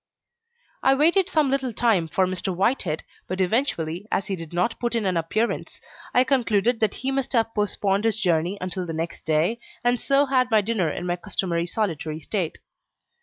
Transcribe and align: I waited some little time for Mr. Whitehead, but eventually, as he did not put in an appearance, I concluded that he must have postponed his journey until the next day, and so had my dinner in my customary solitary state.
I 0.81 0.95
waited 0.95 1.29
some 1.29 1.51
little 1.51 1.71
time 1.73 2.07
for 2.07 2.25
Mr. 2.25 2.55
Whitehead, 2.55 3.03
but 3.27 3.39
eventually, 3.39 4.07
as 4.11 4.25
he 4.25 4.35
did 4.35 4.51
not 4.51 4.79
put 4.79 4.95
in 4.95 5.05
an 5.05 5.15
appearance, 5.15 5.79
I 6.11 6.23
concluded 6.23 6.79
that 6.79 6.95
he 6.95 7.11
must 7.11 7.33
have 7.33 7.53
postponed 7.53 8.05
his 8.05 8.17
journey 8.17 8.57
until 8.59 8.87
the 8.87 8.93
next 8.93 9.27
day, 9.27 9.59
and 9.83 10.01
so 10.01 10.25
had 10.25 10.49
my 10.49 10.61
dinner 10.61 10.89
in 10.89 11.05
my 11.05 11.17
customary 11.17 11.67
solitary 11.67 12.19
state. 12.19 12.57